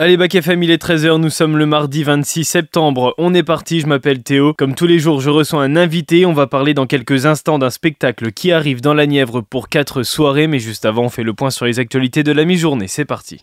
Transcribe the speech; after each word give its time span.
Allez, 0.00 0.16
Bac 0.16 0.32
FM, 0.32 0.62
il 0.62 0.70
est 0.70 0.80
13h, 0.80 1.16
nous 1.16 1.28
sommes 1.28 1.56
le 1.56 1.66
mardi 1.66 2.04
26 2.04 2.44
septembre. 2.44 3.16
On 3.18 3.34
est 3.34 3.42
parti, 3.42 3.80
je 3.80 3.88
m'appelle 3.88 4.22
Théo. 4.22 4.54
Comme 4.56 4.76
tous 4.76 4.86
les 4.86 5.00
jours, 5.00 5.20
je 5.20 5.28
reçois 5.28 5.64
un 5.64 5.74
invité. 5.74 6.24
On 6.24 6.32
va 6.32 6.46
parler 6.46 6.72
dans 6.72 6.86
quelques 6.86 7.26
instants 7.26 7.58
d'un 7.58 7.70
spectacle 7.70 8.30
qui 8.30 8.52
arrive 8.52 8.80
dans 8.80 8.94
la 8.94 9.08
Nièvre 9.08 9.40
pour 9.40 9.68
4 9.68 10.04
soirées. 10.04 10.46
Mais 10.46 10.60
juste 10.60 10.84
avant, 10.84 11.06
on 11.06 11.08
fait 11.08 11.24
le 11.24 11.34
point 11.34 11.50
sur 11.50 11.66
les 11.66 11.80
actualités 11.80 12.22
de 12.22 12.30
la 12.30 12.44
mi-journée. 12.44 12.86
C'est 12.86 13.04
parti. 13.04 13.42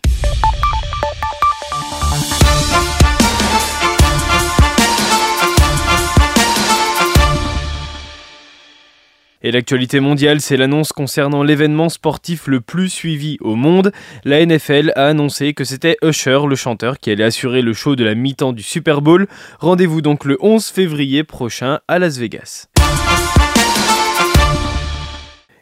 Et 9.42 9.50
l'actualité 9.50 10.00
mondiale, 10.00 10.40
c'est 10.40 10.56
l'annonce 10.56 10.92
concernant 10.92 11.42
l'événement 11.42 11.88
sportif 11.88 12.46
le 12.46 12.60
plus 12.60 12.88
suivi 12.88 13.36
au 13.40 13.54
monde. 13.54 13.92
La 14.24 14.44
NFL 14.44 14.92
a 14.96 15.06
annoncé 15.06 15.54
que 15.54 15.64
c'était 15.64 15.96
Usher, 16.02 16.40
le 16.48 16.56
chanteur, 16.56 16.98
qui 16.98 17.10
allait 17.10 17.24
assurer 17.24 17.62
le 17.62 17.72
show 17.72 17.96
de 17.96 18.04
la 18.04 18.14
mi-temps 18.14 18.52
du 18.52 18.62
Super 18.62 19.02
Bowl. 19.02 19.26
Rendez-vous 19.60 20.02
donc 20.02 20.24
le 20.24 20.36
11 20.40 20.66
février 20.66 21.24
prochain 21.24 21.80
à 21.88 21.98
Las 21.98 22.18
Vegas. 22.18 22.68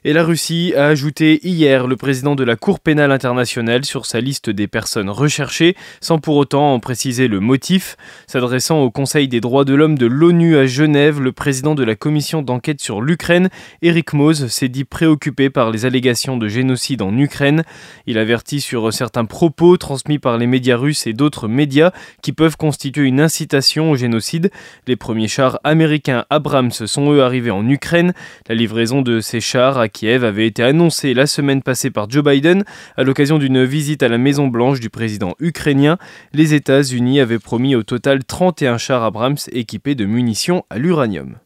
Et 0.07 0.13
la 0.13 0.23
Russie 0.23 0.75
a 0.77 0.89
ajouté 0.89 1.41
hier 1.49 1.87
le 1.87 1.97
président 1.97 2.35
de 2.35 2.45
la 2.45 2.57
Cour 2.57 2.79
pénale 2.79 3.11
internationale 3.11 3.87
sur 3.87 4.05
sa 4.05 4.21
liste 4.21 4.51
des 4.51 4.67
personnes 4.67 5.09
recherchées, 5.09 5.77
sans 6.03 6.19
pour 6.19 6.37
autant 6.37 6.75
en 6.75 6.79
préciser 6.79 7.27
le 7.27 7.41
motif. 7.41 7.97
S'adressant 8.27 8.83
au 8.83 8.91
Conseil 8.91 9.29
des 9.29 9.41
droits 9.41 9.65
de 9.65 9.73
l'homme 9.73 9.97
de 9.97 10.05
l'ONU 10.05 10.59
à 10.59 10.67
Genève, 10.67 11.23
le 11.23 11.33
président 11.33 11.75
de 11.75 11.83
la 11.83 11.95
commission 11.95 12.43
d'enquête 12.43 12.83
sur 12.83 13.01
l'Ukraine, 13.01 13.49
Eric 13.81 14.13
Mose, 14.13 14.49
s'est 14.49 14.69
dit 14.69 14.85
préoccupé 14.85 15.49
par 15.49 15.71
les 15.71 15.87
allégations 15.87 16.37
de 16.37 16.49
génocide 16.49 17.01
en 17.01 17.17
Ukraine. 17.17 17.63
Il 18.07 18.19
avertit 18.19 18.61
sur 18.61 18.93
certains 18.93 19.25
propos 19.25 19.79
transmis 19.79 20.19
par 20.19 20.37
les 20.37 20.47
médias 20.47 20.77
russes 20.77 21.07
et 21.07 21.15
d'autres 21.15 21.49
médias 21.49 21.93
qui 22.21 22.33
peuvent 22.33 22.59
constituer 22.59 23.05
une 23.05 23.23
incitation 23.23 23.93
au 23.93 23.97
génocide. 23.97 24.51
Les 24.87 24.97
premiers 24.97 25.29
chars 25.29 25.61
américains 25.65 26.27
Abrams 26.29 26.73
sont 26.73 27.11
eux 27.11 27.23
arrivés 27.23 27.51
en 27.51 27.67
Ukraine. 27.67 28.13
La 28.51 28.55
livraison 28.55 29.01
de 29.01 29.21
ces 29.21 29.41
chars 29.41 29.79
a 29.79 29.89
Kiev 29.95 30.25
avait 30.25 30.47
été 30.47 30.63
annoncé 30.63 31.15
la 31.15 31.27
semaine 31.27 31.63
passée 31.63 31.91
par 31.91 32.11
Joe 32.11 32.25
Biden 32.25 32.65
à 32.97 33.05
l'occasion 33.05 33.39
d'une 33.39 33.65
visite 33.65 34.03
à 34.03 34.09
la 34.09 34.19
Maison 34.19 34.49
Blanche 34.49 34.81
du 34.81 34.91
président 34.91 35.35
ukrainien. 35.39 35.99
Les 36.33 36.53
États-Unis 36.53 37.21
avaient 37.21 37.39
promis 37.39 37.77
au 37.77 37.85
total 37.85 38.25
31 38.25 38.77
chars 38.77 39.05
Abrams 39.05 39.39
équipés 39.53 39.95
de 39.95 40.05
munitions 40.05 40.65
à 40.69 40.79
l'uranium. 40.79 41.37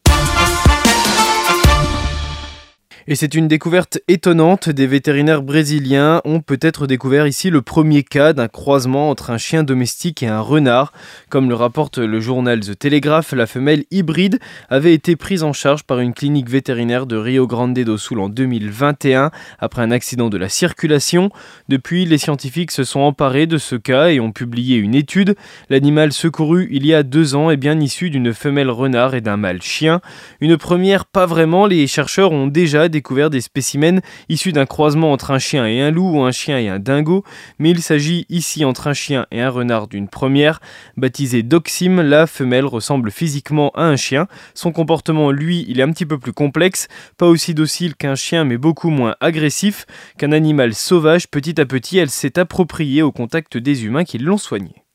Et 3.10 3.14
c'est 3.14 3.34
une 3.34 3.48
découverte 3.48 4.00
étonnante. 4.06 4.68
Des 4.68 4.86
vétérinaires 4.86 5.40
brésiliens 5.40 6.20
ont 6.26 6.40
peut-être 6.40 6.86
découvert 6.86 7.26
ici 7.26 7.48
le 7.48 7.62
premier 7.62 8.02
cas 8.02 8.34
d'un 8.34 8.48
croisement 8.48 9.08
entre 9.08 9.30
un 9.30 9.38
chien 9.38 9.62
domestique 9.62 10.22
et 10.22 10.26
un 10.26 10.40
renard. 10.40 10.92
Comme 11.30 11.48
le 11.48 11.54
rapporte 11.54 11.96
le 11.96 12.20
journal 12.20 12.60
The 12.60 12.78
Telegraph, 12.78 13.32
la 13.32 13.46
femelle 13.46 13.86
hybride 13.90 14.38
avait 14.68 14.92
été 14.92 15.16
prise 15.16 15.42
en 15.42 15.54
charge 15.54 15.84
par 15.84 16.00
une 16.00 16.12
clinique 16.12 16.50
vétérinaire 16.50 17.06
de 17.06 17.16
Rio 17.16 17.46
Grande 17.46 17.72
do 17.72 17.96
Sul 17.96 18.18
en 18.18 18.28
2021 18.28 19.30
après 19.58 19.80
un 19.80 19.90
accident 19.90 20.28
de 20.28 20.36
la 20.36 20.50
circulation. 20.50 21.30
Depuis, 21.70 22.04
les 22.04 22.18
scientifiques 22.18 22.72
se 22.72 22.84
sont 22.84 23.00
emparés 23.00 23.46
de 23.46 23.56
ce 23.56 23.76
cas 23.76 24.08
et 24.08 24.20
ont 24.20 24.32
publié 24.32 24.76
une 24.76 24.94
étude. 24.94 25.34
L'animal 25.70 26.12
secouru 26.12 26.68
il 26.70 26.84
y 26.84 26.92
a 26.92 27.02
deux 27.02 27.34
ans 27.34 27.50
est 27.50 27.56
bien 27.56 27.80
issu 27.80 28.10
d'une 28.10 28.34
femelle 28.34 28.68
renard 28.68 29.14
et 29.14 29.22
d'un 29.22 29.38
mâle 29.38 29.62
chien. 29.62 30.02
Une 30.42 30.58
première, 30.58 31.06
pas 31.06 31.24
vraiment. 31.24 31.64
Les 31.64 31.86
chercheurs 31.86 32.32
ont 32.32 32.48
déjà 32.48 32.90
découvert 32.90 32.97
des 33.30 33.40
spécimens 33.40 34.00
issus 34.28 34.52
d'un 34.52 34.66
croisement 34.66 35.12
entre 35.12 35.30
un 35.30 35.38
chien 35.38 35.66
et 35.66 35.80
un 35.80 35.90
loup 35.90 36.18
ou 36.18 36.22
un 36.22 36.30
chien 36.30 36.58
et 36.58 36.68
un 36.68 36.78
dingo, 36.78 37.24
mais 37.58 37.70
il 37.70 37.80
s'agit 37.80 38.26
ici 38.28 38.64
entre 38.64 38.86
un 38.86 38.92
chien 38.92 39.26
et 39.30 39.40
un 39.40 39.50
renard 39.50 39.88
d'une 39.88 40.08
première. 40.08 40.60
Baptisée 40.96 41.42
Doxim, 41.42 42.02
la 42.02 42.26
femelle 42.26 42.66
ressemble 42.66 43.10
physiquement 43.10 43.70
à 43.70 43.84
un 43.84 43.96
chien. 43.96 44.26
Son 44.54 44.72
comportement, 44.72 45.30
lui, 45.30 45.64
il 45.68 45.80
est 45.80 45.82
un 45.82 45.90
petit 45.90 46.06
peu 46.06 46.18
plus 46.18 46.32
complexe, 46.32 46.88
pas 47.16 47.26
aussi 47.26 47.54
docile 47.54 47.94
qu'un 47.94 48.14
chien 48.14 48.44
mais 48.44 48.58
beaucoup 48.58 48.90
moins 48.90 49.16
agressif 49.20 49.86
qu'un 50.18 50.32
animal 50.32 50.74
sauvage. 50.74 51.28
Petit 51.28 51.60
à 51.60 51.66
petit, 51.66 51.98
elle 51.98 52.10
s'est 52.10 52.38
appropriée 52.38 53.02
au 53.02 53.12
contact 53.12 53.56
des 53.56 53.84
humains 53.84 54.04
qui 54.04 54.18
l'ont 54.18 54.38
soignée. 54.38 54.87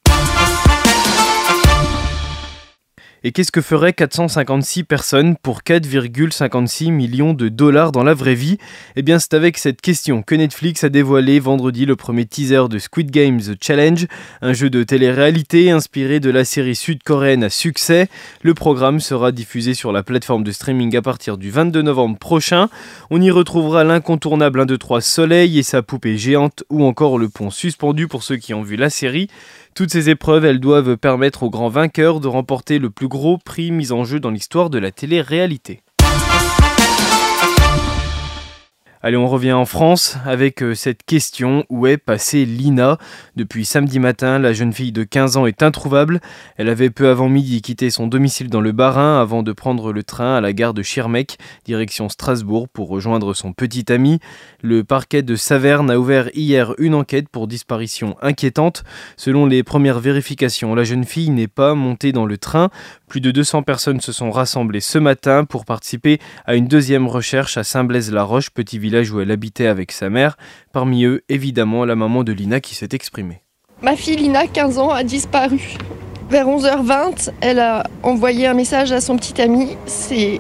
Et 3.26 3.32
qu'est-ce 3.32 3.54
que 3.54 3.62
feraient 3.62 3.94
456 3.94 4.84
personnes 4.84 5.38
pour 5.38 5.62
4,56 5.62 6.92
millions 6.92 7.34
de 7.34 7.48
dollars 7.48 7.94
dans 7.94 8.04
la 8.04 8.14
vraie 8.14 8.36
vie? 8.36 8.58
Eh 8.98 9.02
bien, 9.02 9.18
c'est 9.18 9.34
avec 9.34 9.58
cette 9.58 9.80
question 9.80 10.24
que 10.24 10.36
Netflix 10.36 10.84
a 10.84 10.90
dévoilé 10.90 11.40
vendredi 11.40 11.86
le 11.86 11.96
premier 11.96 12.26
teaser 12.26 12.68
de 12.70 12.78
Squid 12.80 13.12
Game 13.12 13.40
The 13.40 13.56
Challenge, 13.62 14.08
un 14.42 14.52
jeu 14.52 14.70
de 14.70 14.84
télé-réalité 14.84 15.72
inspiré 15.72 16.20
de 16.20 16.30
la 16.30 16.44
série 16.44 16.76
sud-coréenne 16.76 17.46
à 17.46 17.50
succès. 17.50 18.10
Le 18.42 18.54
programme 18.54 19.00
sera 19.00 19.32
diffusé 19.32 19.74
sur 19.74 19.94
la 19.94 20.04
plateforme 20.04 20.44
de 20.44 20.52
streaming 20.52 20.94
à 20.98 21.02
partir 21.02 21.38
du 21.38 21.50
22 21.50 21.82
novembre 21.82 22.18
prochain. 22.18 22.68
On 23.10 23.22
y 23.22 23.32
retrouvera 23.32 23.86
l'incontournable 23.86 24.60
1, 24.60 24.66
2, 24.66 24.78
3 24.78 25.00
Soleil 25.00 25.60
et 25.60 25.64
sa 25.64 25.82
poupée 25.82 26.18
géante 26.18 26.66
ou 26.70 26.84
encore 26.84 27.18
le 27.18 27.30
pont 27.30 27.52
suspendu 27.52 28.10
pour 28.10 28.22
ceux 28.22 28.36
qui 28.36 28.54
ont 28.54 28.64
vu 28.64 28.76
la 28.76 28.90
série. 28.90 29.30
Toutes 29.76 29.92
ces 29.92 30.12
épreuves, 30.12 30.46
elles 30.46 30.60
doivent 30.60 30.98
permettre 30.98 31.42
aux 31.42 31.50
grands 31.50 31.70
vainqueurs 31.70 32.20
de 32.20 32.28
remporter 32.28 32.78
le 32.78 32.92
plus 32.92 33.08
gros 33.08 33.40
prix 33.40 33.72
mis 33.72 33.92
en 33.92 34.04
jeu 34.04 34.20
dans 34.20 34.30
l'histoire 34.30 34.70
de 34.70 34.78
la 34.78 34.92
télé-réalité. 34.92 35.82
Allez, 39.06 39.18
on 39.18 39.28
revient 39.28 39.52
en 39.52 39.66
France 39.66 40.16
avec 40.26 40.64
euh, 40.64 40.76
cette 40.76 41.04
question 41.04 41.66
où 41.70 41.88
est 41.88 41.98
passée 41.98 42.46
Lina? 42.46 42.98
Depuis 43.36 43.66
samedi 43.66 44.00
matin, 44.00 44.40
la 44.40 44.54
jeune 44.54 44.72
fille 44.72 44.94
de 44.94 45.04
15 45.04 45.36
ans 45.36 45.46
est 45.46 45.62
introuvable. 45.62 46.22
Elle 46.56 46.70
avait 46.70 46.90
peu 46.90 47.10
avant 47.10 47.28
midi 47.28 47.62
quitté 47.62 47.90
son 47.90 48.08
domicile 48.08 48.50
dans 48.50 48.62
le 48.62 48.72
Bas-Rhin 48.72 49.20
avant 49.20 49.44
de 49.44 49.52
prendre 49.52 49.92
le 49.92 50.04
train 50.04 50.38
à 50.38 50.40
la 50.40 50.54
gare 50.54 50.74
de 50.74 50.82
Schirmeck, 50.82 51.38
direction 51.66 52.08
Strasbourg, 52.08 52.70
pour 52.70 52.88
rejoindre 52.88 53.34
son 53.34 53.52
petit 53.52 53.92
ami. 53.92 54.20
Le 54.62 54.86
parquet 54.86 55.22
de 55.22 55.36
Saverne 55.36 55.92
a 55.92 56.00
ouvert 56.00 56.30
hier 56.34 56.74
une 56.78 56.96
enquête 56.96 57.28
pour 57.28 57.48
disparition 57.48 58.16
inquiétante. 58.22 58.86
Selon 59.18 59.46
les 59.48 59.64
premières 59.64 60.00
vérifications, 60.00 60.76
la 60.76 60.86
jeune 60.86 61.04
fille 61.04 61.30
n'est 61.30 61.50
pas 61.50 61.76
montée 61.76 62.14
dans 62.14 62.26
le 62.26 62.38
train. 62.38 62.70
Plus 63.14 63.22
de 63.22 63.30
200 63.30 63.62
personnes 63.62 64.02
se 64.02 64.12
sont 64.12 64.32
rassemblées 64.32 64.80
ce 64.80 64.98
matin 64.98 65.46
pour 65.46 65.66
participer 65.66 66.18
à 66.46 66.56
une 66.56 66.66
deuxième 66.66 67.08
recherche 67.08 67.58
à 67.58 67.64
Saint-Blaise-la-Roche, 67.64 68.50
petit 68.50 68.80
village 68.80 69.12
où 69.12 69.22
elle 69.22 69.30
habitait 69.30 69.68
avec 69.68 69.92
sa 69.92 70.10
mère. 70.10 70.36
Parmi 70.72 71.04
eux, 71.04 71.22
évidemment, 71.30 71.86
la 71.86 71.96
maman 71.96 72.24
de 72.24 72.32
Lina 72.32 72.60
qui 72.60 72.74
s'est 72.74 72.90
exprimée. 72.92 73.44
Ma 73.84 73.96
fille 73.96 74.16
Lina, 74.16 74.48
15 74.48 74.80
ans, 74.80 74.90
a 74.90 75.04
disparu. 75.04 75.78
Vers 76.32 76.48
11h20, 76.48 77.30
elle 77.42 77.60
a 77.60 77.84
envoyé 78.02 78.48
un 78.48 78.56
message 78.56 78.92
à 78.92 79.00
son 79.00 79.16
petit 79.18 79.40
ami. 79.40 79.78
C'est 79.86 80.40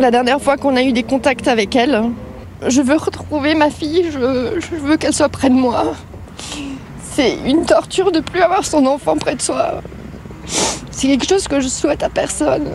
la 0.00 0.10
dernière 0.10 0.42
fois 0.42 0.56
qu'on 0.56 0.74
a 0.74 0.82
eu 0.82 0.92
des 0.92 1.04
contacts 1.04 1.46
avec 1.46 1.76
elle. 1.76 2.10
Je 2.66 2.80
veux 2.80 2.96
retrouver 2.96 3.54
ma 3.54 3.70
fille, 3.70 4.10
je, 4.10 4.74
veux 4.78 4.96
qu'elle 4.96 5.14
soit 5.14 5.28
près 5.28 5.48
de 5.48 5.54
moi. 5.54 5.94
C'est 7.12 7.36
une 7.46 7.64
torture 7.64 8.10
de 8.10 8.18
plus 8.18 8.40
avoir 8.40 8.64
son 8.64 8.84
enfant 8.86 9.16
près 9.16 9.36
de 9.36 9.42
soi. 9.42 9.80
C'est 10.46 11.08
quelque 11.08 11.26
chose 11.26 11.48
que 11.48 11.60
je 11.60 11.68
souhaite 11.68 12.02
à 12.02 12.08
personne. 12.08 12.68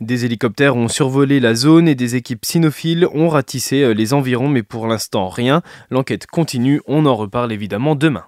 Des 0.00 0.24
hélicoptères 0.24 0.76
ont 0.76 0.88
survolé 0.88 1.40
la 1.40 1.54
zone 1.54 1.86
et 1.86 1.94
des 1.94 2.16
équipes 2.16 2.46
cynophiles 2.46 3.06
ont 3.12 3.28
ratissé 3.28 3.82
euh, 3.82 3.92
les 3.92 4.14
environs, 4.14 4.48
mais 4.48 4.62
pour 4.62 4.86
l'instant 4.86 5.28
rien. 5.28 5.60
L'enquête 5.90 6.26
continue, 6.26 6.80
on 6.86 7.04
en 7.04 7.14
reparle 7.14 7.52
évidemment 7.52 7.94
demain. 7.94 8.24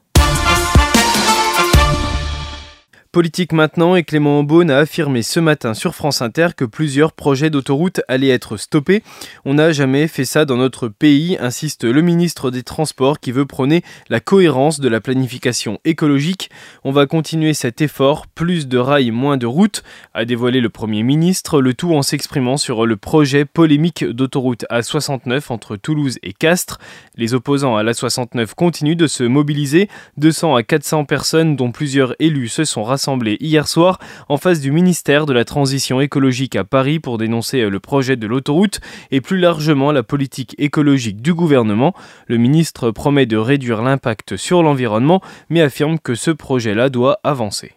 Politique 3.13 3.53
maintenant, 3.53 3.95
et 3.95 4.05
Clément 4.05 4.43
Beaune 4.43 4.71
a 4.71 4.79
affirmé 4.79 5.21
ce 5.21 5.39
matin 5.39 5.75
sur 5.75 5.95
France 5.95 6.23
Inter 6.23 6.49
que 6.57 6.65
plusieurs 6.65 7.13
projets 7.13 7.51
d'autoroute 7.51 8.01
allaient 8.09 8.31
être 8.31 8.57
stoppés. 8.57 9.03
On 9.45 9.53
n'a 9.53 9.71
jamais 9.73 10.09
fait 10.09 10.25
ça 10.25 10.47
dans 10.47 10.57
notre 10.57 10.89
pays, 10.89 11.37
insiste 11.39 11.85
le 11.85 12.01
ministre 12.01 12.51
des 12.51 12.63
Transports 12.63 13.21
qui 13.21 13.31
veut 13.31 13.45
prôner 13.45 13.83
la 14.09 14.21
cohérence 14.21 14.81
de 14.81 14.89
la 14.89 15.03
planification 15.03 15.79
écologique. 15.85 16.49
On 16.85 16.91
va 16.91 17.05
continuer 17.05 17.53
cet 17.53 17.83
effort, 17.83 18.29
plus 18.29 18.67
de 18.67 18.79
rails, 18.79 19.11
moins 19.11 19.37
de 19.37 19.45
routes, 19.45 19.83
a 20.15 20.25
dévoilé 20.25 20.63
le 20.63 20.71
Premier 20.71 21.03
ministre, 21.03 21.61
le 21.61 21.75
tout 21.75 21.95
en 21.95 22.01
s'exprimant 22.01 22.57
sur 22.57 22.87
le 22.87 22.97
projet 22.97 23.45
polémique 23.45 24.07
d'autoroute 24.07 24.65
A69 24.71 25.53
entre 25.53 25.77
Toulouse 25.77 26.19
et 26.23 26.33
Castres. 26.33 26.79
Les 27.19 27.35
opposants 27.35 27.77
à 27.77 27.83
l'A69 27.83 28.55
continuent 28.55 28.97
de 28.97 29.07
se 29.07 29.23
mobiliser, 29.23 29.91
200 30.17 30.57
à 30.57 30.63
400 30.63 31.05
personnes 31.05 31.57
dont 31.57 31.73
plusieurs 31.73 32.15
élus 32.19 32.49
se 32.49 32.65
sont 32.65 32.83
rassemblés 32.85 33.02
hier 33.41 33.67
soir 33.67 33.99
en 34.29 34.37
face 34.37 34.61
du 34.61 34.71
ministère 34.71 35.27
de 35.27 35.33
la 35.33 35.45
Transition 35.45 36.01
écologique 36.01 36.57
à 36.57 36.65
Paris 36.65 37.01
pour 37.01 37.19
dénoncer 37.19 37.61
euh, 37.61 37.71
le 37.71 37.81
projet 37.81 38.17
de 38.17 38.27
l'autoroute 38.27 38.81
et 39.11 39.21
plus 39.21 39.39
largement 39.39 39.93
la 39.93 40.03
politique 40.03 40.55
écologique 40.59 41.21
du 41.21 41.35
gouvernement. 41.35 41.95
Le 42.27 42.37
ministre 42.37 42.91
promet 42.91 43.27
de 43.27 43.37
réduire 43.37 43.83
l'impact 43.83 44.37
sur 44.37 44.63
l'environnement 44.63 45.21
mais 45.51 45.63
affirme 45.63 45.99
que 45.99 46.15
ce 46.15 46.31
projet-là 46.31 46.89
doit 46.89 47.19
avancer. 47.25 47.73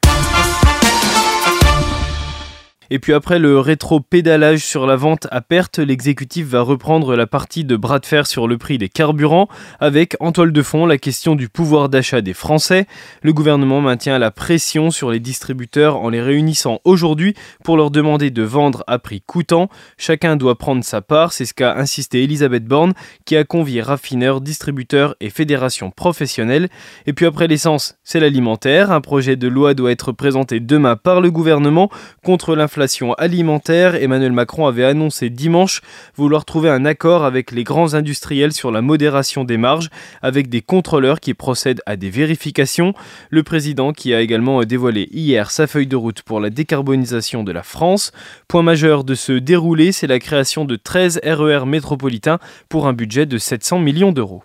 Et 2.92 3.00
puis 3.00 3.14
après 3.14 3.40
le 3.40 3.60
rétro-pédalage 3.60 4.64
sur 4.64 4.86
la 4.86 4.96
vente 4.96 5.28
à 5.32 5.42
perte, 5.42 5.80
l'exécutif 5.80 6.46
va 6.46 6.62
reprendre 6.62 7.16
la 7.16 7.26
partie 7.26 7.64
de 7.64 7.76
bras 7.76 8.00
de 8.00 8.06
fer 8.06 8.28
sur 8.28 8.48
le 8.48 8.60
prix 8.60 8.78
des 8.78 8.90
carburants, 8.90 9.48
avec 9.80 10.16
en 10.20 10.32
toile 10.32 10.52
de 10.52 10.62
fond 10.62 10.86
la 10.86 10.98
question 11.00 11.36
du 11.36 11.50
pouvoir 11.50 11.90
d'achat 11.90 12.22
des 12.22 12.34
Français. 12.34 12.86
Le 13.24 13.34
gouvernement 13.34 13.82
maintient 13.82 14.20
la 14.20 14.30
pression 14.30 14.92
sur 14.92 15.10
les 15.10 15.20
distributeurs 15.20 15.98
en 15.98 16.10
les 16.10 16.22
réunissant 16.22 16.80
aujourd'hui 16.84 17.34
pour 17.64 17.76
leur 17.76 17.90
demander 17.90 18.30
de 18.30 18.44
vendre 18.44 18.84
à 18.86 19.00
prix 19.00 19.22
coûtant. 19.22 19.70
Chacun 19.98 20.36
doit 20.36 20.58
prendre 20.58 20.84
sa 20.84 21.02
part, 21.02 21.34
c'est 21.34 21.46
ce 21.46 21.56
qu'a 21.56 21.76
insisté 21.76 22.24
Elisabeth 22.24 22.66
Borne, 22.66 22.94
qui 23.26 23.36
a 23.36 23.44
convié 23.44 23.82
raffineurs, 23.82 24.42
distributeurs 24.42 25.16
et 25.22 25.32
fédérations 25.32 25.90
professionnelles. 25.90 26.70
Et 27.08 27.14
puis 27.14 27.26
après 27.26 27.48
l'essence, 27.48 27.96
c'est 28.04 28.20
l'alimentaire. 28.20 28.92
Un 28.92 29.02
projet 29.02 29.36
de 29.36 29.48
loi 29.48 29.74
doit 29.74 29.92
être 29.92 30.12
présenté 30.12 30.60
demain 30.60 30.96
par 30.96 31.20
le 31.20 31.32
gouvernement 31.32 31.90
contre 32.24 32.56
l'inflation 32.56 32.75
alimentaire, 33.18 33.96
Emmanuel 33.96 34.32
Macron 34.32 34.68
avait 34.68 34.84
annoncé 34.84 35.30
dimanche 35.30 35.82
vouloir 36.16 36.46
trouver 36.46 36.70
un 36.70 36.86
accord 36.86 37.24
avec 37.24 37.52
les 37.52 37.64
grands 37.64 37.94
industriels 37.94 38.54
sur 38.54 38.72
la 38.72 38.82
modération 38.82 39.44
des 39.44 39.58
marges, 39.58 39.90
avec 40.22 40.50
des 40.50 40.62
contrôleurs 40.62 41.20
qui 41.20 41.34
procèdent 41.34 41.82
à 41.86 41.96
des 41.96 42.10
vérifications. 42.10 42.94
Le 43.30 43.44
président 43.44 43.94
qui 43.94 44.14
a 44.14 44.22
également 44.22 44.64
dévoilé 44.64 45.08
hier 45.12 45.52
sa 45.52 45.68
feuille 45.68 45.88
de 45.88 45.96
route 45.96 46.22
pour 46.22 46.40
la 46.40 46.50
décarbonisation 46.50 47.44
de 47.44 47.52
la 47.52 47.64
France. 47.64 48.12
Point 48.48 48.64
majeur 48.64 49.04
de 49.04 49.16
ce 49.16 49.34
déroulé, 49.34 49.92
c'est 49.92 50.08
la 50.08 50.20
création 50.20 50.66
de 50.66 50.76
13 50.76 51.22
RER 51.24 51.66
métropolitains 51.66 52.40
pour 52.70 52.88
un 52.88 52.94
budget 52.94 53.26
de 53.26 53.38
700 53.38 53.80
millions 53.80 54.12
d'euros. 54.12 54.44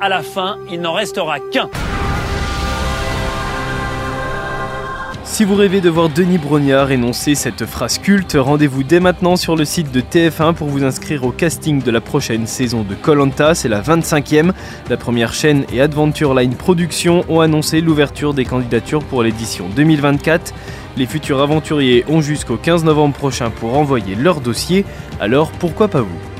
À 0.00 0.08
la 0.08 0.22
fin, 0.22 0.58
il 0.70 0.80
n'en 0.80 0.92
restera 0.92 1.40
qu'un. 1.40 1.68
Si 5.30 5.44
vous 5.44 5.54
rêvez 5.54 5.80
de 5.80 5.90
voir 5.90 6.08
Denis 6.08 6.38
Brognard 6.38 6.90
énoncer 6.90 7.36
cette 7.36 7.64
phrase 7.64 7.98
culte, 7.98 8.36
rendez-vous 8.36 8.82
dès 8.82 8.98
maintenant 8.98 9.36
sur 9.36 9.54
le 9.54 9.64
site 9.64 9.92
de 9.92 10.00
TF1 10.00 10.54
pour 10.54 10.68
vous 10.68 10.82
inscrire 10.82 11.22
au 11.22 11.30
casting 11.30 11.80
de 11.80 11.90
la 11.92 12.00
prochaine 12.00 12.46
saison 12.46 12.82
de 12.82 12.94
Colanta. 12.94 13.54
C'est 13.54 13.68
la 13.68 13.80
25e. 13.80 14.50
La 14.88 14.96
première 14.96 15.34
chaîne 15.34 15.64
et 15.72 15.80
Adventure 15.80 16.34
Line 16.34 16.54
Productions 16.54 17.24
ont 17.28 17.40
annoncé 17.40 17.80
l'ouverture 17.80 18.34
des 18.34 18.46
candidatures 18.46 19.04
pour 19.04 19.22
l'édition 19.22 19.68
2024. 19.68 20.54
Les 20.96 21.06
futurs 21.06 21.40
aventuriers 21.40 22.04
ont 22.08 22.22
jusqu'au 22.22 22.56
15 22.56 22.84
novembre 22.84 23.14
prochain 23.14 23.50
pour 23.50 23.78
envoyer 23.78 24.16
leur 24.16 24.40
dossier, 24.40 24.84
alors 25.20 25.52
pourquoi 25.52 25.86
pas 25.86 26.00
vous? 26.00 26.37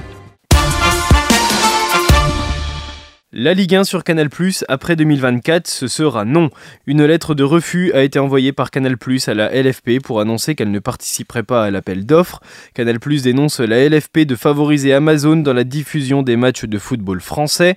La 3.30 3.52
Ligue 3.52 3.74
1 3.74 3.84
sur 3.84 4.04
Canal+, 4.04 4.30
après 4.68 4.96
2024, 4.96 5.66
ce 5.66 5.86
sera 5.86 6.24
non. 6.24 6.48
Une 6.86 7.04
lettre 7.04 7.34
de 7.34 7.44
refus 7.44 7.92
a 7.92 8.00
été 8.00 8.18
envoyée 8.18 8.54
par 8.54 8.70
Canal+, 8.70 8.96
à 9.26 9.34
la 9.34 9.50
LFP 9.50 10.00
pour 10.02 10.22
annoncer 10.22 10.54
qu'elle 10.54 10.70
ne 10.70 10.78
participerait 10.78 11.42
pas 11.42 11.62
à 11.66 11.70
l'appel 11.70 12.06
d'offres. 12.06 12.40
Canal+, 12.72 12.96
dénonce 13.22 13.60
la 13.60 13.86
LFP 13.86 14.20
de 14.20 14.34
favoriser 14.34 14.94
Amazon 14.94 15.36
dans 15.36 15.52
la 15.52 15.64
diffusion 15.64 16.22
des 16.22 16.36
matchs 16.36 16.64
de 16.64 16.78
football 16.78 17.20
français. 17.20 17.76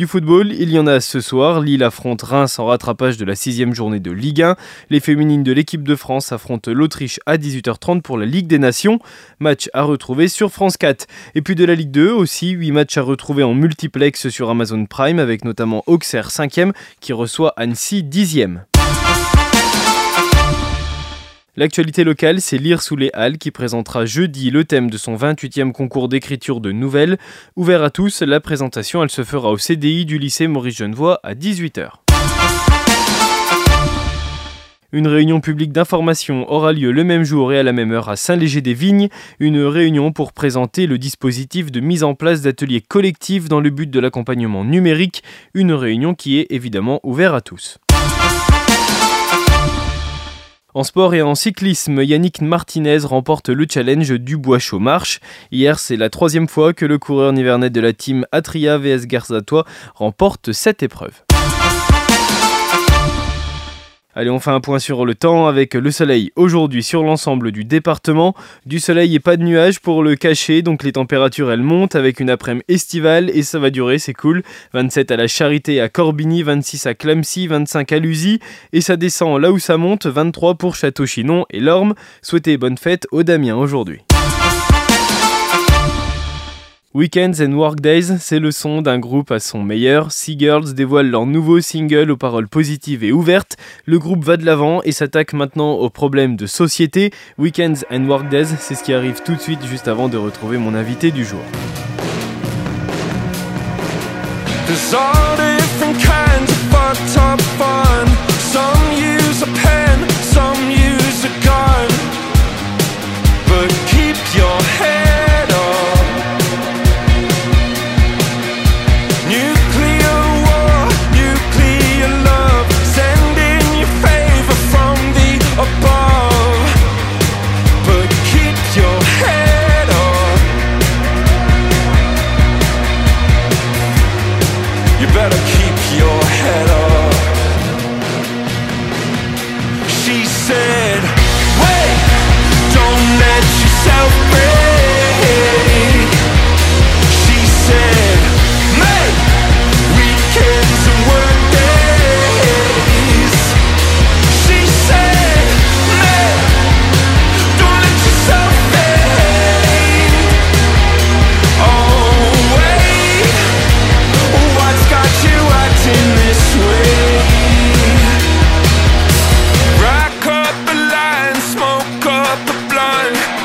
Du 0.00 0.06
football, 0.06 0.54
il 0.54 0.70
y 0.70 0.78
en 0.78 0.86
a 0.86 0.98
ce 0.98 1.20
soir. 1.20 1.60
Lille 1.60 1.84
affronte 1.84 2.22
Reims 2.22 2.58
en 2.58 2.64
rattrapage 2.64 3.18
de 3.18 3.26
la 3.26 3.34
sixième 3.34 3.74
journée 3.74 4.00
de 4.00 4.10
Ligue 4.10 4.40
1. 4.40 4.56
Les 4.88 4.98
féminines 4.98 5.42
de 5.42 5.52
l'équipe 5.52 5.86
de 5.86 5.94
France 5.94 6.32
affrontent 6.32 6.72
l'Autriche 6.72 7.20
à 7.26 7.36
18h30 7.36 8.00
pour 8.00 8.16
la 8.16 8.24
Ligue 8.24 8.46
des 8.46 8.58
Nations. 8.58 8.98
Match 9.40 9.68
à 9.74 9.82
retrouver 9.82 10.28
sur 10.28 10.52
France 10.52 10.78
4. 10.78 11.06
Et 11.34 11.42
puis 11.42 11.54
de 11.54 11.66
la 11.66 11.74
Ligue 11.74 11.90
2 11.90 12.12
aussi, 12.12 12.48
8 12.52 12.72
matchs 12.72 12.96
à 12.96 13.02
retrouver 13.02 13.42
en 13.42 13.52
multiplex 13.52 14.30
sur 14.30 14.48
Amazon 14.48 14.86
Prime 14.86 15.18
avec 15.18 15.44
notamment 15.44 15.84
Auxerre 15.86 16.30
5e 16.30 16.72
qui 17.00 17.12
reçoit 17.12 17.52
Annecy 17.58 18.02
10e. 18.02 18.69
L'actualité 21.56 22.04
locale, 22.04 22.40
c'est 22.40 22.58
Lire 22.58 22.80
sous 22.80 22.94
les 22.94 23.10
Halles 23.12 23.36
qui 23.36 23.50
présentera 23.50 24.06
jeudi 24.06 24.50
le 24.50 24.64
thème 24.64 24.88
de 24.88 24.96
son 24.96 25.16
28e 25.16 25.72
concours 25.72 26.08
d'écriture 26.08 26.60
de 26.60 26.70
nouvelles. 26.70 27.18
Ouvert 27.56 27.82
à 27.82 27.90
tous, 27.90 28.22
la 28.22 28.38
présentation 28.38 29.02
elle 29.02 29.10
se 29.10 29.24
fera 29.24 29.50
au 29.50 29.58
CDI 29.58 30.04
du 30.04 30.18
lycée 30.18 30.46
Maurice 30.46 30.76
Genevoix 30.76 31.18
à 31.24 31.34
18h. 31.34 31.90
Une 34.92 35.08
réunion 35.08 35.40
publique 35.40 35.72
d'information 35.72 36.50
aura 36.50 36.72
lieu 36.72 36.92
le 36.92 37.02
même 37.02 37.24
jour 37.24 37.52
et 37.52 37.58
à 37.58 37.62
la 37.64 37.72
même 37.72 37.90
heure 37.90 38.08
à 38.08 38.16
Saint-Léger-des-Vignes, 38.16 39.08
une 39.40 39.60
réunion 39.60 40.12
pour 40.12 40.32
présenter 40.32 40.86
le 40.86 40.98
dispositif 40.98 41.72
de 41.72 41.80
mise 41.80 42.04
en 42.04 42.14
place 42.14 42.42
d'ateliers 42.42 42.80
collectifs 42.80 43.48
dans 43.48 43.60
le 43.60 43.70
but 43.70 43.90
de 43.90 44.00
l'accompagnement 44.00 44.64
numérique, 44.64 45.24
une 45.54 45.72
réunion 45.72 46.14
qui 46.14 46.38
est 46.38 46.46
évidemment 46.50 47.00
ouverte 47.02 47.34
à 47.34 47.40
tous. 47.40 47.78
En 50.72 50.84
sport 50.84 51.14
et 51.14 51.22
en 51.22 51.34
cyclisme, 51.34 52.00
Yannick 52.00 52.42
Martinez 52.42 52.98
remporte 52.98 53.48
le 53.48 53.66
challenge 53.68 54.12
du 54.12 54.36
Bois 54.36 54.60
Chaud. 54.60 54.80
Hier, 55.50 55.80
c'est 55.80 55.96
la 55.96 56.10
troisième 56.10 56.46
fois 56.46 56.72
que 56.72 56.86
le 56.86 56.96
coureur 56.98 57.32
nivernais 57.32 57.70
de 57.70 57.80
la 57.80 57.92
team 57.92 58.24
Atria 58.30 58.78
VS 58.78 59.06
Garzatois 59.06 59.64
remporte 59.96 60.52
cette 60.52 60.84
épreuve. 60.84 61.22
Allez, 64.16 64.28
on 64.28 64.40
fait 64.40 64.50
un 64.50 64.60
point 64.60 64.80
sur 64.80 65.06
le 65.06 65.14
temps 65.14 65.46
avec 65.46 65.74
le 65.74 65.90
soleil 65.92 66.32
aujourd'hui 66.34 66.82
sur 66.82 67.04
l'ensemble 67.04 67.52
du 67.52 67.64
département. 67.64 68.34
Du 68.66 68.80
soleil 68.80 69.14
et 69.14 69.20
pas 69.20 69.36
de 69.36 69.44
nuages 69.44 69.78
pour 69.78 70.02
le 70.02 70.16
cacher, 70.16 70.62
donc 70.62 70.82
les 70.82 70.90
températures 70.90 71.52
elles 71.52 71.62
montent 71.62 71.94
avec 71.94 72.18
une 72.18 72.28
après-midi 72.28 72.64
estivale 72.66 73.30
et 73.30 73.44
ça 73.44 73.60
va 73.60 73.70
durer, 73.70 74.00
c'est 74.00 74.12
cool. 74.12 74.42
27 74.72 75.12
à 75.12 75.16
la 75.16 75.28
Charité 75.28 75.80
à 75.80 75.88
Corbigny, 75.88 76.42
26 76.42 76.86
à 76.86 76.94
Clamcy, 76.94 77.46
25 77.46 77.92
à 77.92 77.98
Lusy 78.00 78.40
et 78.72 78.80
ça 78.80 78.96
descend 78.96 79.40
là 79.40 79.52
où 79.52 79.60
ça 79.60 79.76
monte, 79.76 80.06
23 80.06 80.56
pour 80.56 80.74
Château-Chinon 80.74 81.46
et 81.50 81.60
Lorme. 81.60 81.94
Souhaitez 82.20 82.56
bonne 82.56 82.78
fête 82.78 83.06
aux 83.12 83.22
Damien 83.22 83.54
aujourd'hui. 83.54 84.00
Weekends 86.92 87.40
and 87.40 87.52
Workdays, 87.52 88.18
c'est 88.18 88.40
le 88.40 88.50
son 88.50 88.82
d'un 88.82 88.98
groupe 88.98 89.30
à 89.30 89.38
son 89.38 89.62
meilleur. 89.62 90.10
Sea 90.10 90.36
Girls 90.36 90.74
dévoile 90.74 91.08
leur 91.08 91.24
nouveau 91.24 91.60
single 91.60 92.10
aux 92.10 92.16
paroles 92.16 92.48
positives 92.48 93.04
et 93.04 93.12
ouvertes. 93.12 93.56
Le 93.86 94.00
groupe 94.00 94.24
va 94.24 94.36
de 94.36 94.44
l'avant 94.44 94.82
et 94.82 94.90
s'attaque 94.90 95.32
maintenant 95.32 95.74
aux 95.74 95.88
problèmes 95.88 96.34
de 96.34 96.46
société. 96.46 97.12
Weekends 97.38 97.84
and 97.92 98.06
Workdays, 98.06 98.56
c'est 98.58 98.74
ce 98.74 98.82
qui 98.82 98.92
arrive 98.92 99.22
tout 99.24 99.36
de 99.36 99.40
suite 99.40 99.64
juste 99.66 99.86
avant 99.86 100.08
de 100.08 100.16
retrouver 100.16 100.58
mon 100.58 100.74
invité 100.74 101.12
du 101.12 101.24
jour. 101.24 101.38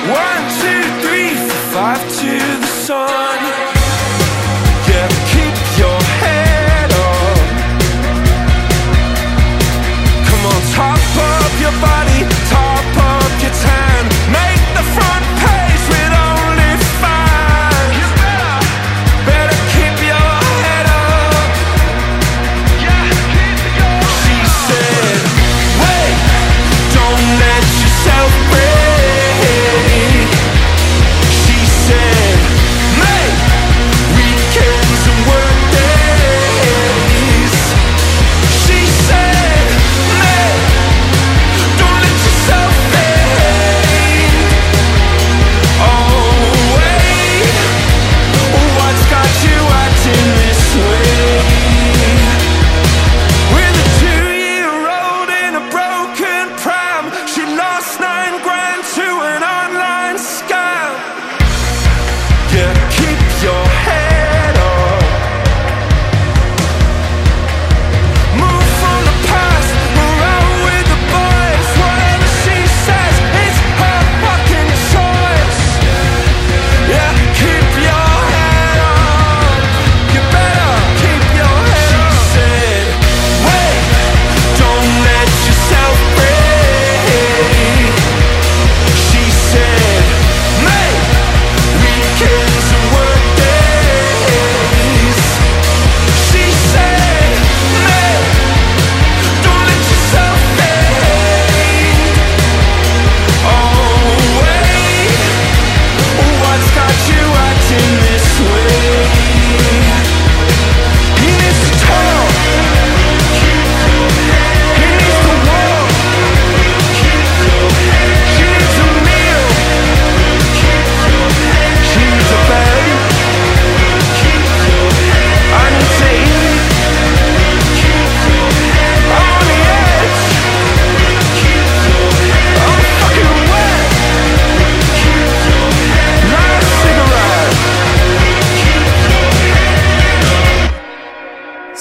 One. 0.08 0.55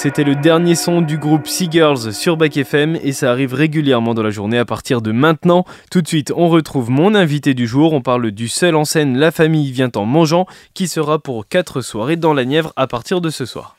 C'était 0.04 0.24
le 0.24 0.34
dernier 0.34 0.74
son 0.74 1.00
du 1.00 1.16
groupe 1.16 1.48
Sea 1.48 1.66
Girls 1.70 2.12
sur 2.12 2.36
Back 2.36 2.58
FM 2.58 2.98
et 3.02 3.14
ça 3.14 3.30
arrive 3.30 3.54
régulièrement 3.54 4.12
dans 4.12 4.22
la 4.22 4.28
journée 4.28 4.58
à 4.58 4.66
partir 4.66 5.00
de 5.00 5.12
maintenant. 5.12 5.64
Tout 5.90 6.02
de 6.02 6.06
suite, 6.06 6.30
on 6.36 6.50
retrouve 6.50 6.90
mon 6.90 7.14
invité 7.14 7.54
du 7.54 7.66
jour. 7.66 7.94
On 7.94 8.02
parle 8.02 8.30
du 8.30 8.48
seul 8.48 8.74
en 8.74 8.84
scène 8.84 9.16
La 9.16 9.30
famille 9.30 9.72
vient 9.72 9.90
en 9.96 10.04
mangeant 10.04 10.44
qui 10.74 10.88
sera 10.88 11.18
pour 11.20 11.48
4 11.48 11.80
soirées 11.80 12.16
dans 12.16 12.34
la 12.34 12.44
Nièvre 12.44 12.74
à 12.76 12.86
partir 12.86 13.22
de 13.22 13.30
ce 13.30 13.46
soir. 13.46 13.78